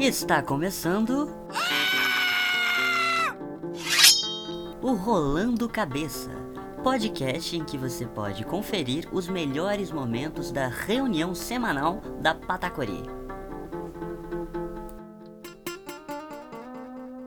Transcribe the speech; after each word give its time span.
Está 0.00 0.42
começando. 0.42 1.28
O 4.80 4.94
Rolando 4.94 5.68
Cabeça 5.68 6.30
podcast 6.82 7.54
em 7.54 7.62
que 7.62 7.76
você 7.76 8.06
pode 8.06 8.42
conferir 8.46 9.06
os 9.12 9.28
melhores 9.28 9.92
momentos 9.92 10.50
da 10.50 10.68
reunião 10.68 11.34
semanal 11.34 12.00
da 12.18 12.34
Patacori. 12.34 13.02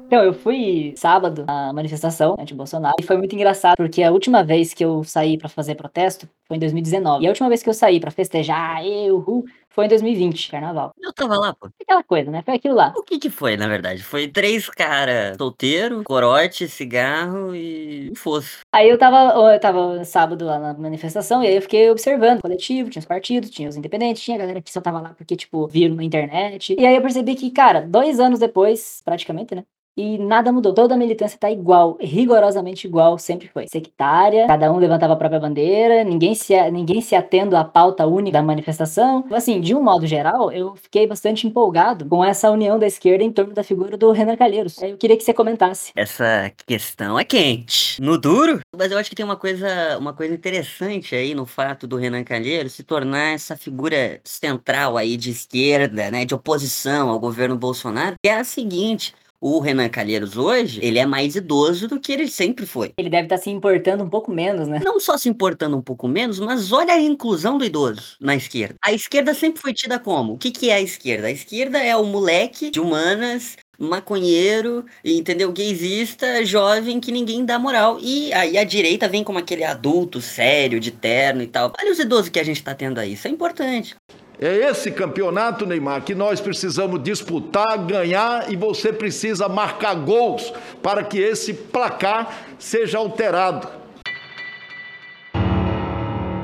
Então, 0.08 0.24
eu 0.24 0.34
fui 0.34 0.96
sábado 0.98 1.46
na 1.46 1.71
manifestação 1.74 2.36
anti-Bolsonaro 2.40 2.96
e 3.00 3.04
foi 3.04 3.18
muito 3.18 3.36
engraçado, 3.36 3.76
porque 3.78 4.02
a 4.02 4.12
última 4.12 4.44
vez 4.44 4.74
que 4.74 4.84
eu 4.84 5.04
saí 5.04 5.38
para 5.38 5.48
fazer 5.48 5.76
protesto 5.76 6.28
foi 6.54 6.58
em 6.58 6.60
2019. 6.60 7.24
E 7.24 7.28
a 7.28 7.30
última 7.30 7.50
vez 7.50 7.64
que 7.64 7.70
eu 7.70 7.74
saí 7.74 8.00
para 8.00 8.12
festejar, 8.12 8.86
eu, 8.86 9.18
uhul, 9.18 9.46
foi 9.70 9.86
em 9.86 9.90
2020, 9.90 10.52
carnaval. 10.52 10.92
Eu 11.02 11.12
tava 11.12 11.36
lá, 11.36 11.54
pô. 11.54 11.68
Aquela 11.82 12.04
coisa, 12.04 12.30
né? 12.30 12.44
Foi 12.44 12.54
aquilo 12.54 12.75
lá. 12.75 12.94
O 12.96 13.02
que 13.02 13.18
que 13.18 13.30
foi, 13.30 13.57
na 13.57 13.68
verdade? 13.68 14.04
Foi 14.04 14.28
três 14.28 14.70
caras 14.70 15.36
solteiro, 15.38 16.04
corote, 16.04 16.68
cigarro 16.68 17.56
e 17.56 18.11
um 18.11 18.16
fosso. 18.16 18.60
Aí 18.71 18.88
eu 18.88 18.97
tava, 18.97 19.52
eu 19.52 19.60
tava 19.60 20.04
sábado 20.06 20.46
lá 20.46 20.60
na 20.60 20.74
manifestação 20.75 21.44
e 21.44 21.47
aí 21.47 21.56
eu 21.56 21.61
fiquei 21.61 21.89
observando 21.89 22.39
o 22.39 22.42
coletivo, 22.44 22.89
tinha 22.89 23.00
os 23.02 23.08
partidos, 23.08 23.50
tinha 23.50 23.68
os 23.68 23.75
independentes, 23.75 24.22
tinha 24.22 24.38
a 24.38 24.39
galera 24.39 24.61
que 24.61 24.72
só 24.72 24.80
tava 24.80 25.02
lá 25.02 25.14
porque, 25.16 25.36
tipo, 25.36 25.68
viram 25.68 25.96
na 25.96 26.04
internet. 26.04 26.75
E 26.78 26.86
aí 26.86 26.96
eu 26.96 27.02
percebi 27.02 27.36
que, 27.36 27.50
cara, 27.50 27.82
dois 27.82 28.20
anos 28.20 28.39
depois, 28.39 29.02
praticamente, 29.04 29.56
né? 29.56 29.64
E 29.96 30.18
nada 30.18 30.52
mudou. 30.52 30.74
Toda 30.74 30.96
a 30.96 30.97
militância 30.97 31.38
tá 31.38 31.52
igual, 31.52 31.97
rigorosamente 32.00 32.88
igual, 32.88 33.17
sempre 33.17 33.47
foi. 33.47 33.67
Sectária, 33.67 34.47
cada 34.47 34.72
um 34.72 34.78
levantava 34.78 35.14
a 35.14 35.16
própria 35.16 35.39
bandeira, 35.39 36.03
ninguém 36.03 36.33
se, 36.33 36.59
ninguém 36.72 37.00
se 37.02 37.16
atendo 37.16 37.56
à 37.56 37.64
pauta 37.64 38.08
única 38.08 38.33
da 38.33 38.42
manifestação. 38.42 39.25
Assim, 39.31 39.61
de 39.61 39.75
um 39.75 39.83
modo 39.83 40.08
geral, 40.08 40.52
eu 40.52 40.75
fiquei 40.75 41.06
bastante 41.06 41.45
empolgado 41.45 42.06
com 42.06 42.23
essa 42.23 42.50
união 42.50 42.80
da 42.80 42.88
esquerda 42.88 43.23
em 43.23 43.31
torno 43.31 43.53
da 43.53 43.64
figura 43.64 43.95
do 43.95 44.11
Renan 44.11 44.36
Calheiros. 44.36 44.81
Eu 44.81 44.97
queria 44.97 45.16
que 45.16 45.23
você 45.23 45.33
comentasse. 45.33 45.91
Essa 45.95 46.52
questão 46.66 47.19
é 47.19 47.23
quente. 47.23 48.02
No 48.02 48.17
duro? 48.17 48.61
Mas 48.75 48.91
eu 48.91 48.97
acho 48.97 49.09
que 49.09 49.16
tem 49.16 49.25
uma 49.25 49.36
coisa, 49.36 49.97
uma 49.99 50.14
coisa 50.14 50.33
interessante 50.33 51.16
aí 51.16 51.36
no 51.36 51.45
fato 51.45 51.86
do 51.86 51.97
Renan 51.97 52.23
Calheiros 52.23 52.73
se 52.73 52.83
tornar 52.83 53.33
essa 53.33 53.55
figura 53.55 54.19
central 54.23 54.97
aí 54.97 55.16
de 55.16 55.30
esquerda, 55.30 56.09
né, 56.09 56.25
de 56.25 56.33
oposição 56.33 57.09
ao 57.09 57.19
governo 57.19 57.55
Bolsonaro, 57.55 58.16
que 58.21 58.30
é 58.30 58.39
a 58.39 58.44
seguinte, 58.44 59.14
o 59.44 59.59
Renan 59.59 59.89
Calheiros 59.89 60.38
hoje, 60.38 60.80
ele 60.81 60.97
é 60.97 61.05
mais 61.05 61.36
idoso 61.36 61.86
do 61.86 61.99
que 61.99 62.13
ele 62.13 62.30
sempre 62.30 62.66
foi. 62.66 62.94
Ele 62.97 63.09
deve 63.09 63.23
estar 63.23 63.38
se 63.38 63.49
importando 63.49 64.02
um 64.02 64.09
pouco 64.09 64.31
menos, 64.31 64.69
né? 64.69 64.80
Não 64.81 65.02
só 65.02 65.17
se 65.17 65.27
importando 65.27 65.75
um 65.75 65.81
pouco 65.81 66.08
menos, 66.08 66.39
mas 66.39 66.72
olha 66.72 66.94
a 66.94 67.02
inclusão 67.02 67.58
do 67.58 67.66
idoso 67.66 68.16
na 68.21 68.38
esquerda. 68.38 68.75
A 68.81 68.94
esquerda 68.94 69.33
sempre 69.33 69.61
foi 69.61 69.73
tida 69.73 69.99
como? 69.99 70.33
O 70.33 70.38
que, 70.38 70.49
que 70.49 70.69
é 70.69 70.75
a 70.75 70.81
esquerda? 70.81 71.27
A 71.27 71.31
esquerda 71.31 71.77
é 71.77 71.94
o 71.94 72.05
moleque 72.05 72.71
de 72.71 72.80
humanas 72.80 73.58
maconheiro, 73.77 74.86
entendeu? 75.03 75.52
Gaysista, 75.52 76.45
jovem, 76.45 77.02
que 77.02 77.11
ninguém 77.11 77.44
dá 77.44 77.59
moral. 77.59 77.97
E 77.99 78.31
aí 78.33 78.58
a 78.58 78.64
direita 78.64 79.09
vem 79.09 79.25
como 79.25 79.39
aquele 79.39 79.66
adulto 79.66 80.21
sério, 80.21 80.80
de 80.80 80.91
terno 80.91 81.41
e 81.41 81.47
tal. 81.47 81.73
Olha 81.77 81.91
os 81.91 81.99
idosos 81.99 82.30
que 82.30 82.39
a 82.39 82.44
gente 82.45 82.64
tá 82.64 82.73
tendo 82.73 82.99
aí, 82.99 83.11
isso 83.14 83.27
é 83.27 83.31
importante. 83.31 83.94
É 84.45 84.69
esse 84.69 84.91
campeonato, 84.91 85.66
Neymar, 85.66 86.02
que 86.02 86.13
nós 86.13 86.41
precisamos 86.41 87.02
disputar, 87.02 87.77
ganhar 87.77 88.52
e 88.52 88.58
você 88.58 88.91
precisa 88.91 89.47
marcar 89.47 89.95
gols 89.95 90.53
para 90.81 91.02
que 91.02 91.17
esse 91.17 91.53
placar 91.53 92.39
seja 92.59 92.97
alterado. 92.97 93.83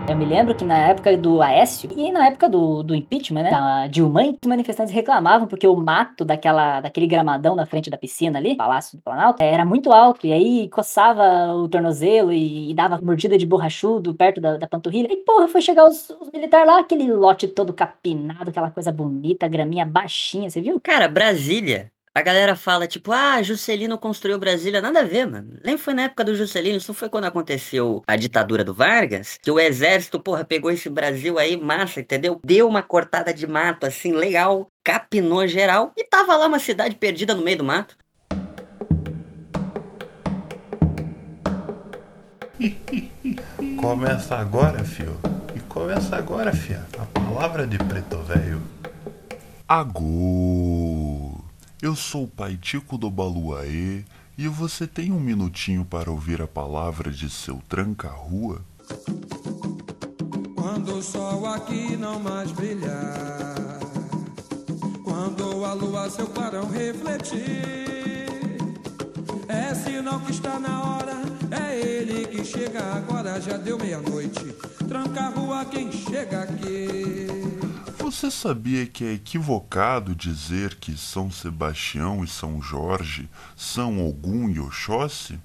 Eu 0.09 0.17
me 0.17 0.25
lembro 0.25 0.55
que 0.55 0.65
na 0.65 0.75
época 0.75 1.15
do 1.15 1.39
Aécio 1.39 1.87
e 1.95 2.11
na 2.11 2.25
época 2.25 2.49
do, 2.49 2.81
do 2.81 2.95
impeachment, 2.95 3.43
né, 3.43 3.51
da 3.51 3.85
Dilma, 3.85 4.23
os 4.23 4.47
manifestantes 4.47 4.91
reclamavam 4.91 5.47
porque 5.47 5.67
o 5.67 5.75
mato 5.75 6.25
daquela, 6.25 6.81
daquele 6.81 7.05
gramadão 7.05 7.55
na 7.55 7.67
frente 7.67 7.91
da 7.91 7.97
piscina 7.97 8.39
ali, 8.39 8.55
Palácio 8.55 8.97
do 8.97 9.03
Planalto, 9.03 9.43
era 9.43 9.63
muito 9.63 9.93
alto 9.93 10.25
e 10.25 10.33
aí 10.33 10.67
coçava 10.69 11.53
o 11.53 11.69
tornozelo 11.69 12.33
e, 12.33 12.71
e 12.71 12.73
dava 12.73 12.99
mordida 12.99 13.37
de 13.37 13.45
borrachudo 13.45 14.15
perto 14.15 14.41
da, 14.41 14.57
da 14.57 14.67
panturrilha. 14.67 15.13
E 15.13 15.17
porra, 15.17 15.47
foi 15.47 15.61
chegar 15.61 15.85
os, 15.85 16.09
os 16.09 16.31
militares 16.31 16.65
lá, 16.65 16.79
aquele 16.79 17.13
lote 17.13 17.47
todo 17.47 17.71
capinado, 17.71 18.49
aquela 18.49 18.71
coisa 18.71 18.91
bonita, 18.91 19.47
graminha 19.47 19.85
baixinha, 19.85 20.49
você 20.49 20.59
viu? 20.59 20.79
Cara, 20.81 21.07
Brasília 21.07 21.91
a 22.19 22.21
galera 22.21 22.53
fala, 22.53 22.85
tipo, 22.85 23.13
ah, 23.13 23.41
Juscelino 23.41 23.97
construiu 23.97 24.37
Brasília. 24.37 24.81
Nada 24.81 24.99
a 24.99 25.03
ver, 25.03 25.25
mano. 25.25 25.57
Nem 25.63 25.77
foi 25.77 25.93
na 25.93 26.03
época 26.03 26.25
do 26.25 26.35
Juscelino, 26.35 26.77
isso 26.77 26.93
foi 26.93 27.07
quando 27.07 27.23
aconteceu 27.23 28.03
a 28.05 28.17
ditadura 28.17 28.61
do 28.61 28.73
Vargas, 28.73 29.39
que 29.41 29.49
o 29.49 29.57
exército, 29.57 30.19
porra, 30.19 30.43
pegou 30.43 30.69
esse 30.69 30.89
Brasil 30.89 31.39
aí, 31.39 31.55
massa, 31.55 32.01
entendeu? 32.01 32.37
Deu 32.43 32.67
uma 32.67 32.83
cortada 32.83 33.33
de 33.33 33.47
mato, 33.47 33.85
assim, 33.85 34.11
legal, 34.11 34.69
capinou 34.83 35.47
geral, 35.47 35.93
e 35.95 36.03
tava 36.03 36.35
lá 36.35 36.47
uma 36.47 36.59
cidade 36.59 36.95
perdida 36.95 37.33
no 37.33 37.41
meio 37.41 37.59
do 37.59 37.63
mato. 37.63 37.95
começa 43.79 44.35
agora, 44.35 44.83
fio. 44.83 45.17
E 45.55 45.59
começa 45.61 46.17
agora, 46.17 46.51
fia. 46.51 46.85
A 46.99 47.05
palavra 47.05 47.65
de 47.65 47.77
preto 47.77 48.17
velho. 48.23 48.61
Agora. 49.65 51.28
Eu 51.81 51.95
sou 51.95 52.25
o 52.25 52.27
pai 52.27 52.57
Tico 52.61 52.97
do 52.97 53.09
Baluaê 53.09 54.03
e 54.37 54.49
você 54.49 54.85
tem 54.85 55.13
um 55.13 55.19
minutinho 55.19 55.85
para 55.85 56.11
ouvir 56.11 56.41
a 56.41 56.47
palavra 56.47 57.09
de 57.09 57.29
seu 57.29 57.61
tranca-rua? 57.69 58.61
Quando 60.55 60.95
o 60.95 61.01
sol 61.01 61.45
aqui 61.45 61.95
não 61.95 62.19
mais 62.19 62.51
brilhar, 62.51 63.79
quando 65.05 65.63
a 65.63 65.71
lua 65.71 66.09
seu 66.09 66.27
clarão 66.27 66.69
refletir, 66.69 67.39
é 69.47 69.73
sinal 69.73 70.19
que 70.19 70.31
está 70.31 70.59
na 70.59 70.83
hora, 70.83 71.15
é 71.49 71.79
ele 71.79 72.27
que 72.27 72.43
chega 72.43 72.83
agora, 72.93 73.39
já 73.39 73.55
deu 73.55 73.77
meia-noite. 73.77 74.53
Tranca 74.85 75.21
a 75.21 75.29
rua 75.29 75.63
quem 75.63 75.89
chega 75.93 76.43
aqui. 76.43 77.38
Você 78.19 78.31
sabia 78.31 78.85
que 78.85 79.05
é 79.05 79.13
equivocado 79.13 80.13
dizer 80.13 80.75
que 80.75 80.97
São 80.97 81.31
Sebastião 81.31 82.21
e 82.21 82.27
São 82.27 82.61
Jorge 82.61 83.29
são 83.55 84.05
Ogum 84.05 84.49
e 84.49 84.59
Oxóssi? 84.59 85.39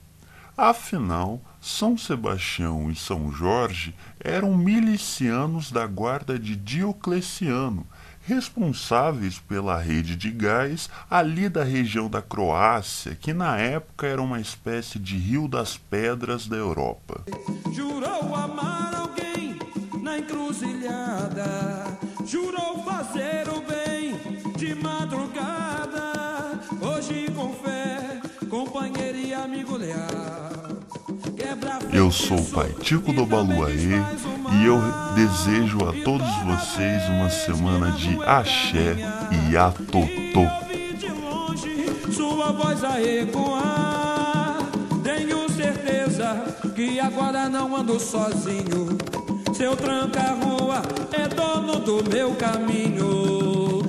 Afinal, 0.56 1.40
São 1.60 1.96
Sebastião 1.96 2.90
e 2.90 2.96
São 2.96 3.30
Jorge 3.30 3.94
eram 4.18 4.56
milicianos 4.56 5.70
da 5.70 5.86
guarda 5.86 6.36
de 6.36 6.56
Diocleciano, 6.56 7.86
responsáveis 8.26 9.38
pela 9.38 9.78
rede 9.78 10.16
de 10.16 10.32
gás 10.32 10.90
ali 11.08 11.48
da 11.48 11.62
região 11.62 12.10
da 12.10 12.20
Croácia, 12.20 13.14
que 13.14 13.32
na 13.32 13.56
época 13.56 14.08
era 14.08 14.20
uma 14.20 14.40
espécie 14.40 14.98
de 14.98 15.16
Rio 15.16 15.46
das 15.46 15.76
Pedras 15.76 16.48
da 16.48 16.56
Europa. 16.56 17.24
Jurou 17.72 18.34
amar 18.34 18.92
alguém 18.96 19.60
na 20.02 20.18
encruzilhada 20.18 21.93
jurou 22.24 22.82
fazer 22.84 23.48
o 23.48 23.60
bem 23.60 24.18
de 24.56 24.74
madrugada. 24.74 26.60
Hoje 26.80 27.30
com 27.34 27.52
fé, 27.52 28.20
companheiro 28.48 29.18
e 29.18 29.34
amigo 29.34 29.76
leal. 29.76 30.64
Eu 31.92 32.10
sou 32.10 32.38
o 32.38 32.44
Pai 32.46 32.70
Tico 32.80 33.12
do 33.12 33.24
Baluaê 33.24 34.00
e 34.52 34.64
eu 34.64 34.80
desejo 35.14 35.78
a 35.88 35.92
todos 36.02 36.26
vocês 36.44 37.08
uma 37.08 37.30
semana 37.30 37.92
de 37.92 38.20
axé 38.24 38.96
e 39.48 39.56
atotô. 39.56 40.44
Sua 42.12 42.52
voz 42.52 42.82
a 42.82 43.00
ecoar, 43.00 44.58
tenho 45.02 45.48
certeza 45.50 46.44
que 46.74 46.98
agora 46.98 47.48
não 47.48 47.76
ando 47.76 47.98
sozinho 48.00 48.98
seu 49.64 49.74
tranca-rua 49.74 50.82
é 51.10 51.26
dono 51.26 51.80
do 51.80 52.10
meu 52.10 52.34
caminho. 52.34 53.80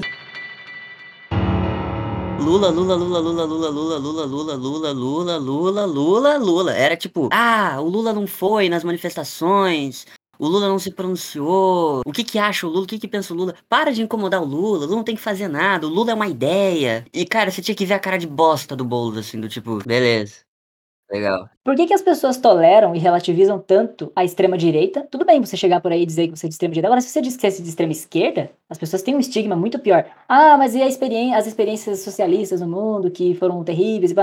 Lula, 2.39 2.69
Lula, 2.69 2.95
Lula, 2.95 3.19
Lula, 3.19 3.43
Lula, 3.43 3.69
Lula, 3.69 3.97
Lula, 3.97 4.25
Lula, 4.25 4.55
Lula, 4.55 5.37
Lula, 5.37 5.37
Lula, 5.37 5.85
Lula, 5.85 6.37
Lula. 6.37 6.71
Era 6.71 6.95
tipo, 6.95 7.27
ah, 7.29 7.75
o 7.81 7.89
Lula 7.89 8.13
não 8.13 8.25
foi 8.25 8.69
nas 8.69 8.85
manifestações, 8.85 10.05
o 10.39 10.47
Lula 10.47 10.69
não 10.69 10.79
se 10.79 10.91
pronunciou. 10.91 12.03
O 12.05 12.13
que 12.13 12.23
que 12.23 12.39
acha 12.39 12.65
o 12.65 12.69
Lula? 12.69 12.85
O 12.85 12.87
que 12.87 12.97
que 12.97 13.07
pensa 13.09 13.33
o 13.33 13.35
Lula? 13.35 13.53
Para 13.67 13.91
de 13.91 14.01
incomodar 14.01 14.41
o 14.41 14.45
Lula. 14.45 14.77
O 14.77 14.85
Lula 14.85 14.95
não 14.95 15.03
tem 15.03 15.17
que 15.17 15.21
fazer 15.21 15.49
nada. 15.49 15.85
O 15.85 15.89
Lula 15.89 16.11
é 16.11 16.13
uma 16.13 16.29
ideia. 16.29 17.05
E, 17.13 17.25
cara, 17.25 17.51
você 17.51 17.61
tinha 17.61 17.75
que 17.75 17.85
ver 17.85 17.95
a 17.95 17.99
cara 17.99 18.17
de 18.17 18.27
bosta 18.27 18.77
do 18.77 18.85
Boulos, 18.85 19.17
assim, 19.17 19.41
do 19.41 19.49
tipo, 19.49 19.79
beleza. 19.85 20.35
Legal. 21.11 21.47
Por 21.63 21.75
que, 21.75 21.85
que 21.85 21.93
as 21.93 22.01
pessoas 22.01 22.37
toleram 22.37 22.95
e 22.95 22.99
relativizam 22.99 23.59
tanto 23.59 24.11
a 24.15 24.23
extrema-direita? 24.25 25.07
Tudo 25.09 25.23
bem 25.23 25.39
você 25.39 25.55
chegar 25.55 25.79
por 25.79 25.91
aí 25.91 26.01
e 26.01 26.05
dizer 26.05 26.27
que 26.27 26.35
você 26.35 26.47
é 26.47 26.49
de 26.49 26.55
extrema-direita. 26.55 26.87
Agora, 26.87 27.01
se 27.01 27.09
você 27.09 27.21
diz 27.21 27.37
que 27.37 27.45
é 27.45 27.49
de 27.49 27.61
extrema-esquerda, 27.61 28.51
as 28.69 28.77
pessoas 28.77 29.03
têm 29.03 29.15
um 29.15 29.19
estigma 29.19 29.55
muito 29.55 29.77
pior. 29.77 30.05
Ah, 30.27 30.57
mas 30.57 30.73
e 30.73 30.81
as 30.81 31.47
experiências 31.47 31.99
socialistas 31.99 32.59
no 32.59 32.67
mundo 32.67 33.11
que 33.11 33.35
foram 33.35 33.63
terríveis? 33.63 34.13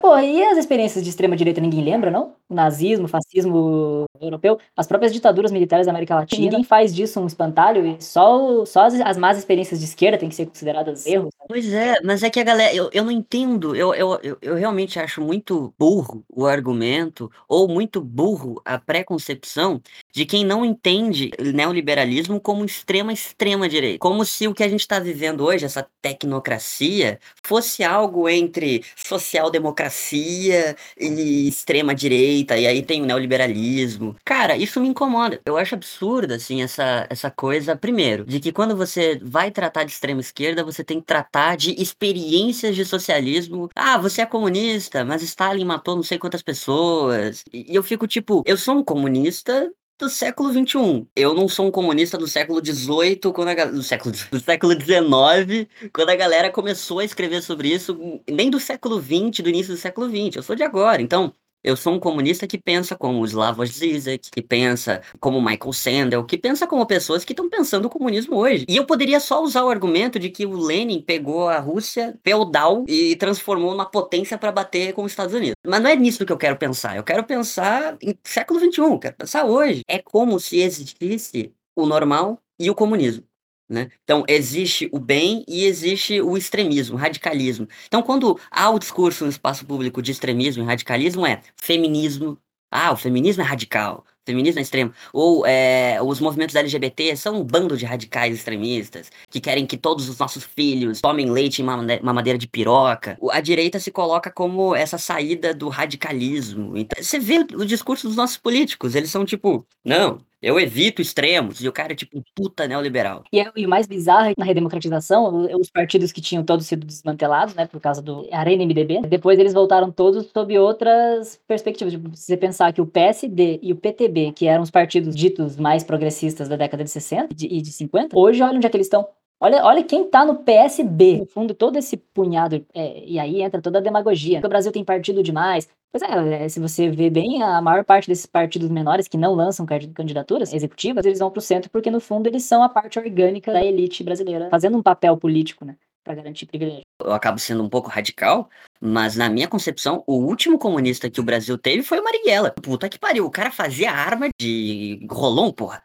Pô, 0.00 0.18
e 0.18 0.42
as 0.44 0.58
experiências 0.58 1.04
de 1.04 1.10
extrema-direita 1.10 1.60
ninguém 1.60 1.84
lembra, 1.84 2.10
não? 2.10 2.34
O 2.52 2.54
nazismo, 2.54 3.06
o 3.06 3.08
fascismo 3.08 4.04
europeu, 4.20 4.58
as 4.76 4.86
próprias 4.86 5.12
ditaduras 5.12 5.50
militares 5.50 5.86
da 5.86 5.92
América 5.92 6.14
Latina. 6.14 6.42
Ninguém 6.42 6.62
faz 6.62 6.94
disso 6.94 7.18
um 7.18 7.26
espantalho 7.26 7.86
e 7.86 7.96
só, 7.98 8.64
só 8.66 8.82
as, 8.84 9.00
as 9.00 9.16
más 9.16 9.38
experiências 9.38 9.80
de 9.80 9.86
esquerda 9.86 10.18
têm 10.18 10.28
que 10.28 10.34
ser 10.34 10.44
consideradas 10.44 11.06
erros. 11.06 11.30
sabe? 11.36 11.48
Pois 11.48 11.72
é, 11.72 11.96
mas 12.04 12.22
é 12.22 12.28
que 12.28 12.38
a 12.38 12.44
galera, 12.44 12.74
eu, 12.74 12.90
eu 12.92 13.04
não 13.04 13.10
entendo, 13.10 13.74
eu, 13.74 13.94
eu, 13.94 14.38
eu, 14.42 14.54
realmente 14.54 14.98
acho 15.00 15.22
muito 15.22 15.72
burro 15.78 16.22
o 16.28 16.44
argumento, 16.44 17.30
ou 17.48 17.66
muito 17.66 18.00
burro 18.00 18.60
a 18.64 18.78
preconcepção 18.78 19.80
de 20.12 20.26
quem 20.26 20.44
não 20.44 20.64
entende 20.64 21.30
neoliberalismo 21.40 22.38
como 22.38 22.64
extrema, 22.64 23.12
extrema 23.12 23.68
direita. 23.68 23.98
Como 23.98 24.24
se 24.24 24.46
o 24.46 24.54
que 24.54 24.62
a 24.62 24.68
gente 24.68 24.80
está 24.80 24.98
vivendo 24.98 25.42
hoje, 25.42 25.64
essa 25.64 25.86
tecnocracia, 26.02 27.18
fosse 27.42 27.82
algo 27.82 28.28
entre 28.28 28.84
social-democracia 28.94 30.76
e 31.00 31.48
extrema 31.48 31.94
direita, 31.94 32.41
e 32.50 32.66
aí 32.66 32.82
tem 32.82 33.02
o 33.02 33.06
neoliberalismo. 33.06 34.16
Cara, 34.24 34.56
isso 34.56 34.80
me 34.80 34.88
incomoda. 34.88 35.40
Eu 35.44 35.56
acho 35.56 35.74
absurdo, 35.74 36.34
assim, 36.34 36.62
essa, 36.62 37.06
essa 37.10 37.30
coisa, 37.30 37.76
primeiro, 37.76 38.24
de 38.24 38.40
que 38.40 38.52
quando 38.52 38.76
você 38.76 39.18
vai 39.22 39.50
tratar 39.50 39.84
de 39.84 39.92
extrema 39.92 40.20
esquerda, 40.20 40.64
você 40.64 40.84
tem 40.84 41.00
que 41.00 41.06
tratar 41.06 41.56
de 41.56 41.80
experiências 41.80 42.74
de 42.76 42.84
socialismo. 42.84 43.68
Ah, 43.74 43.98
você 43.98 44.22
é 44.22 44.26
comunista, 44.26 45.04
mas 45.04 45.22
Stalin 45.22 45.64
matou 45.64 45.96
não 45.96 46.02
sei 46.02 46.18
quantas 46.18 46.42
pessoas. 46.42 47.44
E 47.52 47.74
eu 47.74 47.82
fico 47.82 48.06
tipo, 48.06 48.42
eu 48.46 48.56
sou 48.56 48.76
um 48.76 48.84
comunista 48.84 49.70
do 50.02 50.08
século 50.10 50.52
XXI. 50.52 51.06
Eu 51.14 51.32
não 51.32 51.48
sou 51.48 51.66
um 51.68 51.70
comunista 51.70 52.18
do 52.18 52.26
século 52.26 52.64
XVIII, 52.64 53.20
quando 53.32 53.72
do 53.72 53.82
século 53.82 54.14
do 54.30 54.40
século 54.40 54.72
XIX, 54.72 55.68
quando 55.92 56.10
a 56.10 56.16
galera 56.16 56.50
começou 56.50 56.98
a 56.98 57.04
escrever 57.04 57.40
sobre 57.42 57.68
isso, 57.68 57.96
nem 58.28 58.50
do 58.50 58.58
século 58.58 59.00
XX, 59.00 59.42
do 59.42 59.48
início 59.48 59.72
do 59.72 59.78
século 59.78 60.08
XX. 60.08 60.36
Eu 60.36 60.42
sou 60.42 60.56
de 60.56 60.64
agora. 60.64 61.00
Então, 61.00 61.32
eu 61.62 61.76
sou 61.76 61.94
um 61.94 61.98
comunista 62.00 62.46
que 62.46 62.58
pensa 62.58 62.96
como 62.96 63.20
o 63.20 63.24
Slavoj 63.24 63.70
Zizek, 63.70 64.30
que 64.30 64.42
pensa 64.42 65.00
como 65.20 65.40
Michael 65.40 65.72
Sandel, 65.72 66.24
que 66.24 66.36
pensa 66.36 66.66
como 66.66 66.86
pessoas 66.86 67.24
que 67.24 67.32
estão 67.32 67.48
pensando 67.48 67.86
o 67.86 67.90
comunismo 67.90 68.36
hoje. 68.36 68.64
E 68.68 68.76
eu 68.76 68.84
poderia 68.84 69.20
só 69.20 69.42
usar 69.42 69.64
o 69.64 69.68
argumento 69.68 70.18
de 70.18 70.30
que 70.30 70.44
o 70.44 70.56
Lenin 70.56 71.00
pegou 71.00 71.48
a 71.48 71.58
Rússia 71.58 72.18
feudal 72.24 72.84
e 72.88 73.16
transformou 73.16 73.72
numa 73.72 73.86
potência 73.86 74.36
para 74.36 74.50
bater 74.50 74.92
com 74.92 75.04
os 75.04 75.12
Estados 75.12 75.34
Unidos. 75.34 75.54
Mas 75.66 75.82
não 75.82 75.90
é 75.90 75.96
nisso 75.96 76.26
que 76.26 76.32
eu 76.32 76.38
quero 76.38 76.56
pensar. 76.56 76.96
Eu 76.96 77.04
quero 77.04 77.24
pensar 77.24 77.96
em 78.02 78.18
século 78.24 78.58
XXI, 78.58 78.80
eu 78.80 78.98
quero 78.98 79.16
pensar 79.16 79.44
hoje. 79.44 79.82
É 79.86 79.98
como 79.98 80.40
se 80.40 80.58
existisse 80.58 81.52
o 81.76 81.86
normal 81.86 82.38
e 82.58 82.70
o 82.70 82.74
comunismo. 82.74 83.24
Né? 83.68 83.88
Então, 84.04 84.24
existe 84.28 84.88
o 84.92 84.98
bem 84.98 85.44
e 85.48 85.64
existe 85.64 86.20
o 86.20 86.36
extremismo, 86.36 86.96
radicalismo. 86.96 87.66
Então, 87.86 88.02
quando 88.02 88.38
há 88.50 88.68
o 88.68 88.78
discurso 88.78 89.24
no 89.24 89.30
espaço 89.30 89.64
público 89.64 90.02
de 90.02 90.10
extremismo 90.12 90.62
e 90.62 90.66
radicalismo, 90.66 91.26
é 91.26 91.40
feminismo. 91.56 92.38
Ah, 92.70 92.92
o 92.92 92.96
feminismo 92.96 93.42
é 93.42 93.46
radical, 93.46 94.02
o 94.06 94.30
feminismo 94.30 94.58
é 94.58 94.62
extremo. 94.62 94.92
Ou 95.12 95.46
é, 95.46 95.98
os 96.02 96.20
movimentos 96.20 96.56
LGBT 96.56 97.14
são 97.16 97.40
um 97.40 97.44
bando 97.44 97.76
de 97.76 97.84
radicais 97.84 98.34
extremistas 98.34 99.10
que 99.30 99.40
querem 99.40 99.66
que 99.66 99.76
todos 99.76 100.08
os 100.08 100.18
nossos 100.18 100.42
filhos 100.42 101.00
tomem 101.00 101.30
leite 101.30 101.60
em 101.60 101.64
mama- 101.64 102.00
mamadeira 102.02 102.38
de 102.38 102.48
piroca. 102.48 103.18
A 103.30 103.40
direita 103.40 103.78
se 103.78 103.90
coloca 103.90 104.30
como 104.30 104.74
essa 104.74 104.96
saída 104.96 105.52
do 105.52 105.68
radicalismo. 105.68 106.76
Então, 106.76 107.02
você 107.02 107.18
vê 107.18 107.46
o 107.54 107.64
discurso 107.64 108.06
dos 108.08 108.16
nossos 108.16 108.38
políticos, 108.38 108.94
eles 108.94 109.10
são 109.10 109.24
tipo, 109.24 109.66
não, 109.84 110.18
eu 110.42 110.58
evito 110.58 111.00
extremos, 111.00 111.60
e 111.62 111.68
o 111.68 111.72
cara 111.72 111.92
é 111.92 111.96
tipo 111.96 112.18
um 112.18 112.22
puta 112.34 112.66
neoliberal. 112.66 113.22
E, 113.32 113.40
é- 113.40 113.50
e 113.56 113.64
o 113.64 113.68
mais 113.68 113.86
bizarro 113.86 114.26
é 114.26 114.34
que 114.34 114.38
na 114.40 114.44
redemocratização, 114.44 115.48
os 115.58 115.70
partidos 115.70 116.10
que 116.12 116.20
tinham 116.20 116.44
todos 116.44 116.66
sido 116.66 116.84
desmantelados, 116.86 117.54
né, 117.54 117.66
por 117.66 117.80
causa 117.80 118.02
do 118.02 118.26
Arena 118.32 118.62
MDB, 118.64 119.02
depois 119.08 119.38
eles 119.38 119.54
voltaram 119.54 119.90
todos 119.90 120.26
sob 120.32 120.58
outras 120.58 121.40
perspectivas. 121.46 121.92
Tipo, 121.92 122.14
se 122.16 122.24
você 122.26 122.36
pensar 122.36 122.72
que 122.72 122.80
o 122.80 122.86
PSD 122.86 123.60
e 123.62 123.72
o 123.72 123.76
PTB, 123.76 124.32
que 124.32 124.46
eram 124.46 124.62
os 124.62 124.70
partidos 124.70 125.14
ditos 125.14 125.56
mais 125.56 125.84
progressistas 125.84 126.48
da 126.48 126.56
década 126.56 126.82
de 126.84 126.90
60 126.90 127.28
e 127.32 127.34
de- 127.34 127.46
e 127.46 127.62
de 127.62 127.70
50, 127.72 128.18
hoje 128.18 128.42
olha 128.42 128.56
onde 128.56 128.66
é 128.66 128.70
que 128.70 128.76
eles 128.76 128.86
estão. 128.86 129.06
Olha, 129.42 129.64
olha 129.64 129.82
quem 129.82 130.08
tá 130.08 130.24
no 130.24 130.36
PSB. 130.36 131.18
No 131.18 131.26
fundo, 131.26 131.52
todo 131.52 131.76
esse 131.76 131.96
punhado. 131.96 132.64
é, 132.72 133.04
e 133.04 133.18
aí 133.18 133.42
entra 133.42 133.60
toda 133.60 133.78
a 133.78 133.82
demagogia. 133.82 134.38
O 134.38 134.48
Brasil 134.48 134.70
tem 134.70 134.84
partido 134.84 135.20
demais. 135.20 135.68
Pois 135.90 136.00
é, 136.00 136.44
é, 136.44 136.48
se 136.48 136.60
você 136.60 136.88
vê 136.88 137.10
bem, 137.10 137.42
a 137.42 137.60
maior 137.60 137.84
parte 137.84 138.06
desses 138.06 138.24
partidos 138.24 138.70
menores 138.70 139.08
que 139.08 139.18
não 139.18 139.34
lançam 139.34 139.66
candi- 139.66 139.88
candidaturas 139.88 140.52
executivas, 140.54 141.04
eles 141.04 141.18
vão 141.18 141.28
pro 141.28 141.40
centro 141.40 141.68
porque, 141.70 141.90
no 141.90 141.98
fundo, 142.00 142.28
eles 142.28 142.44
são 142.44 142.62
a 142.62 142.68
parte 142.68 143.00
orgânica 143.00 143.52
da 143.52 143.62
elite 143.64 144.04
brasileira, 144.04 144.48
fazendo 144.48 144.78
um 144.78 144.82
papel 144.82 145.16
político, 145.16 145.64
né? 145.64 145.74
Pra 146.04 146.14
garantir 146.14 146.46
privilégio. 146.46 146.82
eu 147.04 147.12
acabo 147.12 147.38
sendo 147.38 147.62
um 147.64 147.68
pouco 147.68 147.88
radical, 147.90 148.48
mas 148.80 149.16
na 149.16 149.28
minha 149.28 149.48
concepção, 149.48 150.02
o 150.06 150.14
último 150.14 150.58
comunista 150.58 151.10
que 151.10 151.20
o 151.20 151.24
Brasil 151.24 151.58
teve 151.58 151.82
foi 151.82 151.98
o 152.00 152.04
Marighella. 152.04 152.54
Puta 152.62 152.88
que 152.88 152.98
pariu, 152.98 153.26
o 153.26 153.30
cara 153.30 153.50
fazia 153.50 153.90
arma 153.90 154.28
de 154.40 155.04
rolon, 155.10 155.52
porra. 155.52 155.82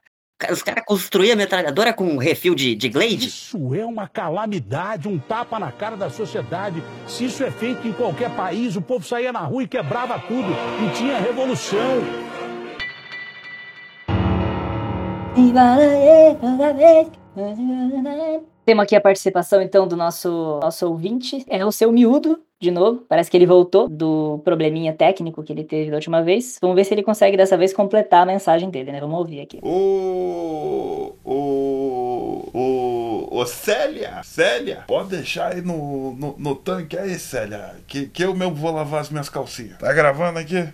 Os 0.51 0.62
caras 0.62 0.84
construíam 0.86 1.36
metralhadora 1.36 1.92
com 1.92 2.04
um 2.04 2.18
refil 2.18 2.54
de, 2.54 2.75
de 2.75 2.89
Glade. 2.89 3.28
Isso 3.28 3.74
é 3.74 3.84
uma 3.84 4.07
calamidade, 4.07 5.07
um 5.07 5.18
tapa 5.18 5.57
na 5.57 5.72
cara 5.72 5.98
da 5.98 6.12
sociedade. 6.12 6.84
Se 7.07 7.25
isso 7.25 7.44
é 7.44 7.50
feito 7.50 7.88
em 7.88 7.92
qualquer 7.92 8.30
país, 8.36 8.75
o 8.75 8.81
povo 8.81 9.04
saía 9.04 9.34
na 9.34 9.39
rua 9.39 9.63
e 9.63 9.68
quebrava 9.68 10.19
tudo. 10.19 10.50
E 10.86 10.95
tinha 10.95 11.18
revolução. 11.18 12.28
Temos 18.63 18.83
aqui 18.83 18.95
a 18.95 19.01
participação, 19.01 19.60
então, 19.60 19.88
do 19.88 19.95
nosso, 19.95 20.60
nosso 20.62 20.88
ouvinte. 20.88 21.44
É 21.50 21.66
o 21.66 21.72
seu 21.72 21.92
miúdo, 21.92 22.40
de 22.59 22.71
novo. 22.71 23.06
Parece 23.07 23.30
que 23.30 23.38
ele 23.38 23.45
voltou 23.45 23.88
do 23.88 24.39
probleminha 24.44 24.94
técnico 24.94 25.44
que 25.44 25.54
ele 25.54 25.63
teve 25.63 25.89
da 25.89 25.98
última 25.98 26.24
vez. 26.24 26.57
Vamos 26.62 26.75
ver 26.75 26.83
se 26.83 26.94
ele 26.94 27.04
consegue 27.04 27.38
dessa 27.38 27.57
vez 27.57 27.74
completar 27.74 28.24
a 28.24 28.25
mensagem 28.25 28.69
dele, 28.69 28.92
né? 28.92 29.00
Vamos 29.00 29.18
ouvir 29.18 29.42
aqui. 29.42 29.59
Ô. 29.62 31.13
Ô. 31.24 32.50
Ô. 32.54 33.27
Ô, 33.39 33.45
Célia! 33.45 34.21
Célia! 34.24 34.83
Pode 34.88 35.09
deixar 35.09 35.54
aí 35.54 35.62
no, 35.62 36.15
no, 36.15 36.36
no 36.38 36.56
tanque 36.56 36.98
aí, 36.98 37.19
Célia. 37.19 37.75
Que, 37.86 38.07
que 38.07 38.24
eu 38.24 38.33
mesmo 38.33 38.56
vou 38.56 38.71
lavar 38.71 39.01
as 39.01 39.09
minhas 39.09 39.30
calcinhas. 39.30 39.77
Tá 39.77 39.94
gravando 39.94 40.39
aqui? 40.39 40.68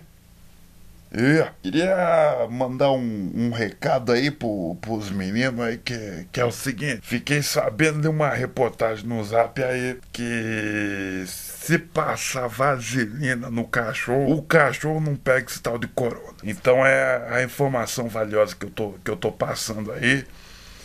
É, 1.16 1.48
queria 1.62 2.48
mandar 2.50 2.90
um, 2.90 3.30
um 3.32 3.50
recado 3.52 4.10
aí 4.10 4.32
pro, 4.32 4.76
pros 4.80 5.10
meninos 5.10 5.60
aí 5.60 5.78
que, 5.78 6.26
que 6.32 6.40
é 6.40 6.44
o 6.44 6.50
seguinte: 6.50 7.02
fiquei 7.02 7.40
sabendo 7.40 8.00
de 8.00 8.08
uma 8.08 8.30
reportagem 8.30 9.06
no 9.06 9.22
zap 9.22 9.62
aí 9.62 9.96
que 10.12 11.24
se 11.66 11.78
passar 11.78 12.46
vaselina 12.46 13.48
no 13.50 13.64
cachorro, 13.66 14.34
o 14.36 14.42
cachorro 14.42 15.00
não 15.00 15.16
pega 15.16 15.46
esse 15.50 15.60
tal 15.62 15.78
de 15.78 15.86
corona. 15.88 16.34
Então 16.42 16.84
é 16.84 17.26
a 17.30 17.42
informação 17.42 18.08
valiosa 18.08 18.54
que 18.54 18.66
eu 18.66 18.70
tô, 18.70 18.92
que 19.04 19.10
eu 19.10 19.16
tô 19.16 19.32
passando 19.32 19.90
aí. 19.92 20.26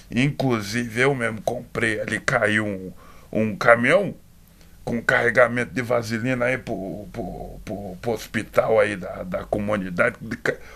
Inclusive 0.09 1.01
eu 1.01 1.13
mesmo 1.13 1.41
comprei 1.41 1.99
ali, 1.99 2.19
caiu 2.19 2.65
um, 2.65 2.91
um 3.31 3.55
caminhão 3.55 4.15
com 4.83 5.01
carregamento 5.03 5.71
de 5.71 5.81
vaselina 5.83 6.45
aí 6.45 6.57
pro, 6.57 7.05
pro, 7.11 7.59
pro, 7.63 7.95
pro 8.01 8.11
hospital 8.11 8.79
aí 8.79 8.95
da, 8.95 9.21
da 9.23 9.43
comunidade. 9.43 10.15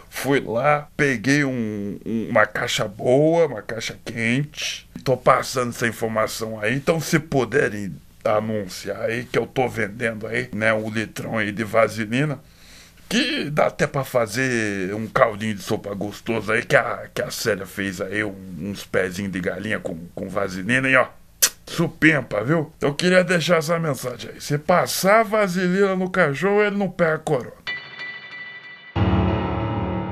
Fui 0.09 0.39
lá, 0.39 0.87
peguei 0.95 1.43
um- 1.43 1.97
um- 2.05 2.27
uma 2.29 2.45
caixa 2.45 2.87
boa, 2.87 3.47
uma 3.47 3.61
caixa 3.63 3.97
quente. 4.05 4.87
Tô 5.03 5.17
passando 5.17 5.69
essa 5.69 5.87
informação 5.87 6.59
aí. 6.59 6.75
Então, 6.75 6.99
se 6.99 7.17
puderem 7.17 7.95
anunciar 8.23 9.01
aí 9.01 9.25
que 9.25 9.37
eu 9.37 9.45
tô 9.47 9.67
vendendo 9.67 10.27
aí, 10.27 10.49
né, 10.53 10.73
um 10.73 10.89
litrão 10.89 11.37
aí 11.37 11.51
de 11.51 11.63
vaselina. 11.63 12.39
Que 13.09 13.49
dá 13.51 13.67
até 13.67 13.85
pra 13.85 14.03
fazer 14.03 14.93
um 14.95 15.05
caldinho 15.07 15.53
de 15.53 15.61
sopa 15.61 15.93
gostoso 15.93 16.51
aí 16.51 16.63
que 16.63 16.75
a, 16.75 17.07
que 17.13 17.21
a 17.21 17.29
Célia 17.29 17.65
fez 17.65 18.01
aí, 18.01 18.23
um- 18.23 18.33
uns 18.59 18.83
pezinhos 18.85 19.31
de 19.31 19.39
galinha 19.39 19.79
com, 19.79 19.97
com 20.15 20.27
vaselina 20.29 20.89
e 20.89 20.95
ó. 20.95 21.05
Supimpa, 21.67 22.43
viu? 22.43 22.71
Eu 22.81 22.93
queria 22.93 23.23
deixar 23.23 23.57
essa 23.57 23.77
mensagem 23.79 24.31
aí. 24.33 24.41
Se 24.41 24.57
passar 24.57 25.23
vaselina 25.23 25.95
no 25.95 26.09
cachorro, 26.09 26.61
ele 26.63 26.75
não 26.75 26.89
pega 26.89 27.19
corona. 27.19 27.53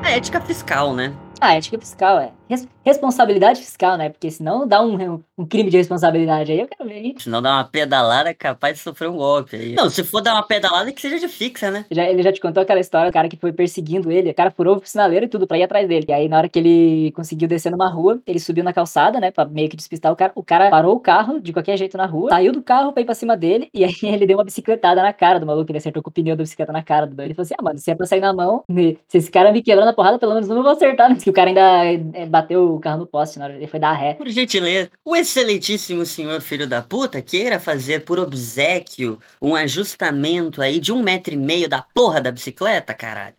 A 0.03 0.11
ética 0.11 0.39
fiscal, 0.41 0.95
né? 0.95 1.13
Ah, 1.39 1.55
ética 1.55 1.79
fiscal, 1.79 2.19
é. 2.19 2.31
Res- 2.51 2.67
responsabilidade 2.83 3.61
fiscal, 3.61 3.97
né? 3.97 4.09
Porque 4.09 4.29
senão 4.29 4.67
dá 4.67 4.81
um, 4.81 5.21
um 5.37 5.45
crime 5.45 5.69
de 5.69 5.77
responsabilidade 5.77 6.51
aí, 6.51 6.59
eu 6.59 6.67
quero 6.67 6.87
ver, 6.89 6.97
hein? 6.97 7.15
Senão 7.17 7.41
dá 7.41 7.53
uma 7.55 7.63
pedalada 7.63 8.29
é 8.29 8.33
capaz 8.33 8.75
de 8.77 8.83
sofrer 8.83 9.09
um 9.09 9.15
golpe 9.15 9.55
aí. 9.55 9.73
Não, 9.73 9.89
se 9.89 10.03
for 10.03 10.21
dar 10.21 10.33
uma 10.33 10.43
pedalada, 10.43 10.91
que 10.91 11.01
seja 11.01 11.19
de 11.19 11.27
fixa, 11.27 11.71
né? 11.71 11.85
Já, 11.89 12.03
ele 12.09 12.21
já 12.21 12.31
te 12.31 12.41
contou 12.41 12.61
aquela 12.61 12.79
história 12.79 13.09
do 13.09 13.13
cara 13.13 13.29
que 13.29 13.37
foi 13.37 13.51
perseguindo 13.53 14.11
ele. 14.11 14.29
O 14.31 14.33
cara 14.35 14.51
furou 14.51 14.77
o 14.77 14.81
sinaleiro 14.83 15.25
e 15.25 15.29
tudo 15.29 15.47
pra 15.47 15.57
ir 15.57 15.63
atrás 15.63 15.87
dele. 15.87 16.05
E 16.09 16.13
aí, 16.13 16.27
na 16.27 16.37
hora 16.37 16.49
que 16.49 16.59
ele 16.59 17.11
conseguiu 17.13 17.47
descer 17.47 17.71
numa 17.71 17.87
rua, 17.89 18.21
ele 18.27 18.39
subiu 18.39 18.63
na 18.63 18.73
calçada, 18.73 19.19
né? 19.19 19.31
Pra 19.31 19.45
meio 19.45 19.69
que 19.69 19.77
despistar 19.77 20.11
o 20.11 20.15
cara. 20.15 20.31
O 20.35 20.43
cara 20.43 20.69
parou 20.69 20.95
o 20.95 20.99
carro 20.99 21.39
de 21.39 21.53
qualquer 21.53 21.77
jeito 21.77 21.97
na 21.97 22.05
rua, 22.05 22.29
saiu 22.29 22.51
do 22.51 22.61
carro 22.61 22.91
pra 22.91 23.01
ir 23.01 23.05
pra 23.05 23.15
cima 23.15 23.37
dele. 23.37 23.69
E 23.73 23.83
aí 23.85 23.93
ele 24.03 24.25
deu 24.27 24.37
uma 24.37 24.43
bicicletada 24.43 25.01
na 25.01 25.13
cara 25.13 25.39
do 25.39 25.45
maluco. 25.45 25.71
Ele 25.71 25.77
acertou 25.77 26.03
com 26.03 26.09
o 26.09 26.13
pneu 26.13 26.35
da 26.35 26.43
bicicleta 26.43 26.71
na 26.73 26.83
cara 26.83 27.05
do 27.07 27.15
doido. 27.15 27.27
Ele 27.27 27.33
falou 27.33 27.43
assim: 27.45 27.55
Ah, 27.57 27.63
mano, 27.63 27.79
se 27.79 27.89
é 27.89 27.95
pra 27.95 28.05
sair 28.05 28.19
na 28.21 28.33
mão, 28.33 28.63
se 29.07 29.17
esse 29.17 29.31
cara 29.31 29.51
me 29.51 29.61
quebrar 29.61 29.85
na 29.85 29.93
porrada, 29.93 30.19
pelo 30.19 30.33
menos 30.33 30.49
não 30.49 30.61
vou 30.61 30.71
acertar. 30.71 31.09
né?" 31.09 31.15
Que 31.21 31.29
o 31.29 31.33
cara 31.33 31.49
ainda 31.49 31.85
é, 32.15 32.25
bateu 32.41 32.73
o 32.73 32.79
carro 32.79 32.99
no 32.99 33.07
poste 33.07 33.37
na 33.37 33.45
hora 33.45 33.55
ele 33.55 33.67
foi 33.67 33.79
dar 33.79 33.93
ré. 33.93 34.13
Por 34.15 34.27
gentileza, 34.27 34.89
o 35.05 35.15
excelentíssimo 35.15 36.05
senhor 36.05 36.41
filho 36.41 36.67
da 36.67 36.81
puta 36.81 37.21
queira 37.21 37.59
fazer 37.59 38.03
por 38.03 38.19
obsequio 38.19 39.19
um 39.41 39.55
ajustamento 39.55 40.61
aí 40.61 40.79
de 40.79 40.91
um 40.91 41.01
metro 41.01 41.33
e 41.33 41.37
meio 41.37 41.69
da 41.69 41.81
porra 41.93 42.19
da 42.19 42.31
bicicleta, 42.31 42.93
caralho. 42.93 43.35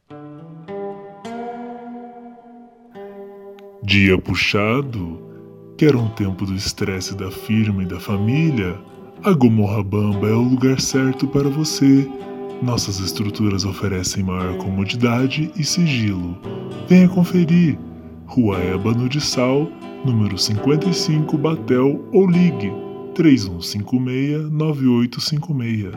Dia 3.82 4.16
puxado. 4.18 5.20
Quer 5.76 5.96
um 5.96 6.08
tempo 6.10 6.46
do 6.46 6.54
estresse 6.54 7.16
da 7.16 7.30
firma 7.30 7.82
e 7.82 7.86
da 7.86 7.98
família? 7.98 8.78
A 9.24 9.32
Gomorra 9.32 9.82
Bamba 9.82 10.28
é 10.28 10.32
o 10.32 10.42
lugar 10.42 10.80
certo 10.80 11.26
para 11.26 11.48
você. 11.48 12.08
Nossas 12.62 13.00
estruturas 13.00 13.64
oferecem 13.64 14.22
maior 14.22 14.56
comodidade 14.58 15.50
e 15.56 15.64
sigilo. 15.64 16.38
Venha 16.88 17.08
conferir. 17.08 17.76
Rua 18.32 18.58
Ébano 18.58 19.08
de 19.08 19.20
Sal, 19.20 19.68
número 20.04 20.38
55, 20.38 21.36
Batel 21.36 22.00
ou 22.12 22.26
ligue 22.26 22.72
3156-9856. 23.14 25.92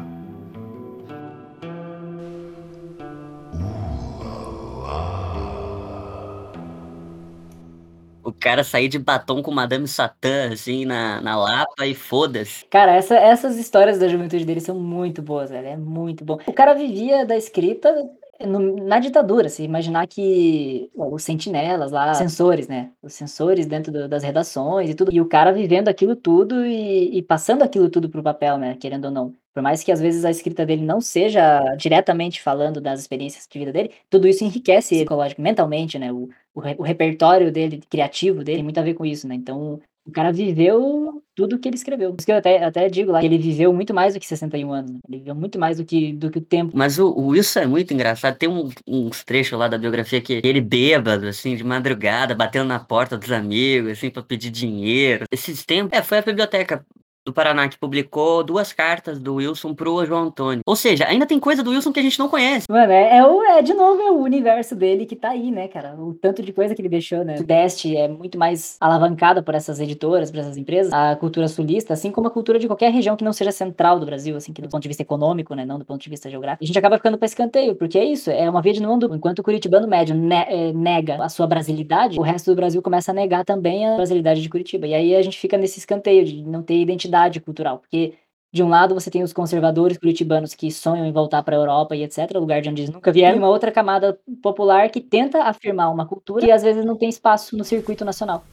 O 8.23 8.31
cara 8.33 8.63
sair 8.63 8.87
de 8.87 8.97
batom 8.97 9.43
com 9.43 9.51
Madame 9.51 9.87
Satã, 9.87 10.51
assim, 10.51 10.83
na, 10.83 11.21
na 11.21 11.37
Lapa 11.37 11.85
e 11.85 11.93
foda-se. 11.93 12.65
Cara, 12.71 12.95
essa- 12.95 13.15
essas 13.15 13.55
histórias 13.55 13.99
da 13.99 14.07
juventude 14.07 14.43
dele 14.43 14.59
são 14.59 14.79
muito 14.79 15.21
boas, 15.21 15.51
velho. 15.51 15.67
É 15.67 15.77
muito 15.77 16.25
bom. 16.25 16.39
O 16.47 16.53
cara 16.53 16.73
vivia 16.73 17.23
da 17.23 17.37
escrita 17.37 17.93
no- 18.41 18.75
na 18.85 18.99
ditadura. 18.99 19.49
Se 19.49 19.63
imaginar 19.63 20.07
que 20.07 20.89
bom, 20.95 21.13
os 21.13 21.23
sentinelas 21.23 21.91
lá, 21.91 22.13
sensores, 22.13 22.67
né? 22.67 22.91
Os 23.01 23.13
sensores 23.13 23.65
dentro 23.65 23.91
do- 23.91 24.07
das 24.09 24.23
redações 24.23 24.89
e 24.89 24.95
tudo. 24.95 25.13
E 25.13 25.21
o 25.21 25.27
cara 25.27 25.51
vivendo 25.53 25.87
aquilo 25.87 26.15
tudo 26.15 26.65
e, 26.65 27.17
e 27.17 27.21
passando 27.21 27.63
aquilo 27.63 27.89
tudo 27.89 28.09
pro 28.09 28.23
papel, 28.23 28.57
né? 28.57 28.75
Querendo 28.77 29.05
ou 29.05 29.11
não. 29.11 29.33
Por 29.53 29.61
mais 29.63 29.83
que 29.83 29.91
às 29.91 30.01
vezes 30.01 30.25
a 30.25 30.29
escrita 30.31 30.65
dele 30.65 30.83
não 30.83 30.99
seja 30.99 31.61
diretamente 31.75 32.41
falando 32.41 32.81
das 32.81 32.99
experiências 32.99 33.47
de 33.49 33.57
vida 33.59 33.71
dele, 33.71 33.91
tudo 34.09 34.27
isso 34.27 34.43
enriquece 34.43 34.95
psicológico, 34.95 35.41
mentalmente, 35.41 35.97
né? 35.97 36.11
O, 36.11 36.29
o, 36.53 36.61
o 36.79 36.83
repertório 36.83 37.51
dele, 37.51 37.81
criativo 37.89 38.43
dele, 38.43 38.57
tem 38.57 38.63
muito 38.63 38.79
a 38.79 38.83
ver 38.83 38.93
com 38.95 39.05
isso, 39.05 39.27
né? 39.27 39.35
Então, 39.35 39.79
o 40.05 40.11
cara 40.11 40.31
viveu 40.31 41.21
tudo 41.33 41.57
que 41.59 41.67
ele 41.67 41.75
escreveu. 41.75 42.11
Por 42.11 42.19
isso 42.19 42.25
que 42.25 42.31
eu 42.31 42.37
até, 42.37 42.63
até 42.63 42.87
digo 42.87 43.11
lá 43.11 43.19
que 43.19 43.25
ele 43.25 43.37
viveu 43.37 43.73
muito 43.73 43.93
mais 43.93 44.13
do 44.13 44.19
que 44.19 44.25
61 44.27 44.71
anos. 44.71 44.91
né? 44.91 44.99
Ele 45.09 45.17
viveu 45.19 45.35
muito 45.35 45.59
mais 45.59 45.77
do 45.77 45.83
que, 45.85 46.13
do 46.13 46.29
que 46.31 46.37
o 46.37 46.41
tempo. 46.41 46.71
Mas 46.75 46.97
o, 46.99 47.07
o 47.09 47.27
Wilson 47.27 47.59
é 47.61 47.65
muito 47.67 47.93
engraçado. 47.93 48.37
Tem 48.37 48.47
um- 48.47 48.69
uns 48.87 49.23
trechos 49.23 49.57
lá 49.57 49.67
da 49.67 49.77
biografia 49.77 50.21
que 50.21 50.39
ele 50.43 50.61
bêbado, 50.61 51.27
assim, 51.27 51.55
de 51.55 51.63
madrugada, 51.63 52.33
batendo 52.35 52.67
na 52.67 52.79
porta 52.79 53.17
dos 53.17 53.31
amigos, 53.31 53.91
assim, 53.91 54.09
pra 54.09 54.21
pedir 54.23 54.49
dinheiro. 54.51 55.25
Esses 55.31 55.65
tempos. 55.65 55.97
É, 55.97 56.01
foi 56.03 56.19
a 56.19 56.21
biblioteca 56.21 56.85
do 57.25 57.33
Paraná 57.33 57.67
que 57.67 57.77
publicou 57.77 58.43
duas 58.43 58.71
cartas 58.71 59.19
do 59.19 59.35
Wilson 59.35 59.73
pro 59.73 60.05
João 60.05 60.23
Antônio. 60.25 60.61
Ou 60.65 60.75
seja, 60.75 61.05
ainda 61.07 61.25
tem 61.25 61.39
coisa 61.39 61.63
do 61.63 61.71
Wilson 61.71 61.91
que 61.91 61.99
a 61.99 62.03
gente 62.03 62.19
não 62.19 62.29
conhece. 62.29 62.65
Mano, 62.69 62.91
é, 62.91 63.17
é, 63.17 63.25
o, 63.25 63.41
é 63.43 63.61
de 63.61 63.73
novo 63.73 64.01
é 64.01 64.11
o 64.11 64.19
universo 64.21 64.75
dele 64.75 65.05
que 65.05 65.15
tá 65.15 65.29
aí, 65.29 65.49
né, 65.51 65.67
cara? 65.67 65.95
O 65.97 66.13
tanto 66.13 66.41
de 66.43 66.53
coisa 66.53 66.75
que 66.75 66.81
ele 66.81 66.89
deixou, 66.89 67.23
né? 67.23 67.35
O 67.35 67.37
Sudeste 67.39 67.95
é 67.97 68.07
muito 68.07 68.37
mais 68.37 68.77
alavancada 68.79 69.41
por 69.41 69.55
essas 69.55 69.79
editoras, 69.79 70.29
por 70.29 70.39
essas 70.39 70.55
empresas. 70.57 70.93
A 70.93 71.15
cultura 71.15 71.47
sulista, 71.47 71.93
assim 71.93 72.11
como 72.11 72.27
a 72.27 72.31
cultura 72.31 72.59
de 72.59 72.67
qualquer 72.67 72.91
região 72.91 73.15
que 73.15 73.23
não 73.23 73.33
seja 73.33 73.51
central 73.51 73.99
do 73.99 74.05
Brasil, 74.05 74.35
assim, 74.35 74.53
que 74.53 74.61
do 74.61 74.69
ponto 74.69 74.81
de 74.83 74.87
vista 74.87 75.01
econômico, 75.01 75.55
né? 75.55 75.65
Não 75.65 75.79
do 75.79 75.85
ponto 75.85 76.01
de 76.01 76.09
vista 76.09 76.29
geográfico. 76.29 76.63
A 76.63 76.67
gente 76.67 76.77
acaba 76.77 76.97
ficando 76.97 77.17
pra 77.17 77.25
escanteio, 77.25 77.75
porque 77.75 77.97
é 77.97 78.03
isso, 78.05 78.29
é 78.29 78.47
uma 78.49 78.61
via 78.61 78.73
de 78.73 78.81
dupla. 78.81 79.17
Enquanto 79.17 79.39
o 79.39 79.43
curitibano 79.43 79.87
médio 79.87 80.15
ne- 80.15 80.45
é, 80.47 80.71
nega 80.73 81.15
a 81.23 81.29
sua 81.29 81.47
brasilidade, 81.47 82.19
o 82.19 82.21
resto 82.21 82.51
do 82.51 82.55
Brasil 82.55 82.81
começa 82.81 83.11
a 83.11 83.13
negar 83.13 83.43
também 83.43 83.87
a 83.87 83.95
brasilidade 83.95 84.41
de 84.41 84.49
Curitiba. 84.49 84.85
E 84.85 84.93
aí 84.93 85.15
a 85.15 85.21
gente 85.23 85.39
fica 85.39 85.57
nesse 85.57 85.79
escanteio 85.79 86.23
de 86.23 86.43
não 86.43 86.61
ter 86.61 86.75
identidade 86.75 87.14
cultural, 87.41 87.79
porque 87.79 88.13
de 88.53 88.63
um 88.63 88.69
lado 88.69 88.93
você 88.93 89.11
tem 89.11 89.21
os 89.21 89.33
conservadores 89.33 89.97
curitibanos 89.97 90.53
que 90.53 90.71
sonham 90.71 91.05
em 91.05 91.11
voltar 91.11 91.43
para 91.43 91.57
a 91.57 91.59
Europa 91.59 91.95
e 91.95 92.03
etc, 92.03 92.31
lugar 92.35 92.61
de 92.61 92.69
onde 92.69 92.83
eles 92.83 92.93
nunca 92.93 93.11
vieram, 93.11 93.35
e 93.35 93.39
uma 93.39 93.49
outra 93.49 93.71
camada 93.71 94.17
popular 94.41 94.89
que 94.89 95.01
tenta 95.01 95.43
afirmar 95.43 95.91
uma 95.91 96.05
cultura 96.05 96.45
que 96.45 96.51
às 96.51 96.63
vezes 96.63 96.85
não 96.85 96.95
tem 96.95 97.09
espaço 97.09 97.57
no 97.57 97.65
circuito 97.65 98.05
nacional. 98.05 98.45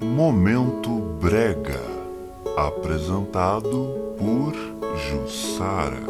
Momento 0.00 0.90
Brega, 1.20 1.80
apresentado 2.56 4.14
por 4.18 4.54
Jussara. 4.96 6.00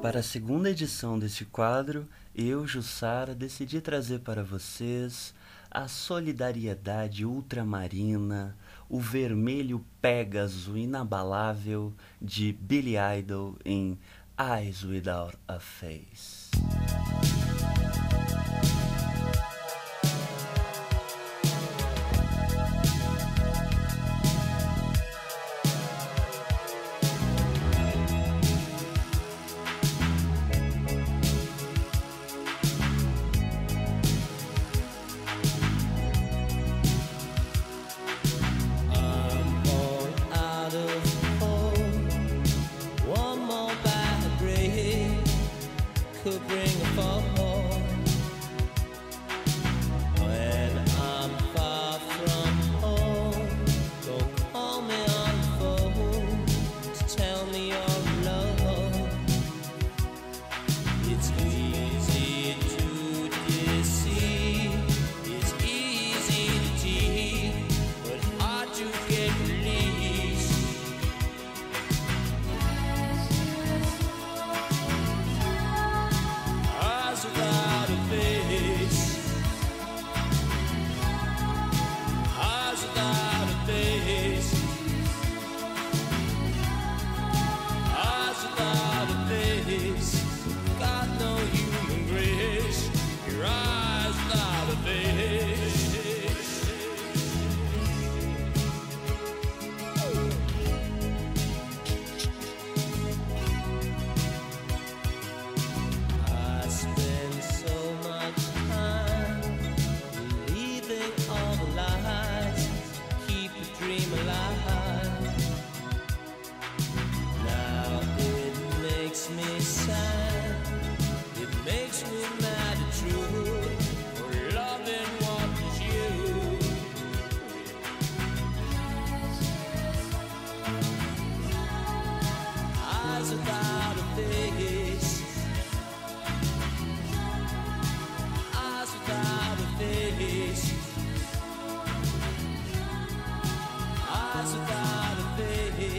Para 0.00 0.20
a 0.20 0.22
segunda 0.22 0.70
edição 0.70 1.18
deste 1.18 1.44
quadro, 1.44 2.06
eu, 2.34 2.66
Jussara, 2.66 3.34
decidi 3.34 3.80
trazer 3.80 4.20
para 4.20 4.42
vocês 4.42 5.34
a 5.70 5.86
solidariedade 5.86 7.24
ultramarina, 7.24 8.56
o 8.88 8.98
vermelho 8.98 9.84
pégaso 10.02 10.76
inabalável 10.76 11.92
de 12.20 12.52
Billy 12.52 12.94
Idol 13.18 13.56
em 13.64 13.98
Eyes 14.38 14.82
Without 14.82 15.36
a 15.46 15.60
Face. 15.60 16.50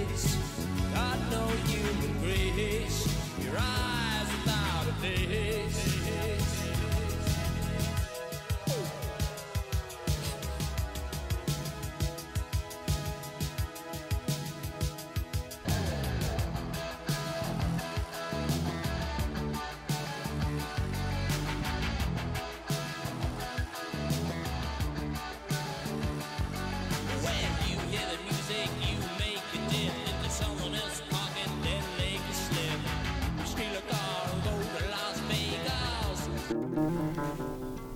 face. 0.05 0.37
God, 0.93 1.19
no 1.31 1.47
human 1.67 2.19
grace. 2.21 3.07
Your 3.43 3.57
eyes 3.57 4.27
without 4.43 4.87
a 4.89 4.93
face. 5.01 6.00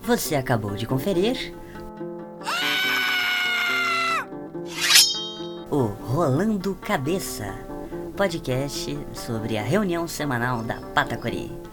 Você 0.06 0.36
acabou 0.36 0.76
de 0.76 0.86
conferir 0.86 1.52
o 5.72 5.86
Rolando 5.86 6.76
Cabeça, 6.76 7.56
podcast 8.16 9.00
sobre 9.16 9.58
a 9.58 9.64
reunião 9.64 10.08
semanal 10.08 10.62
da 10.62 10.76
Patacori. 10.76 11.65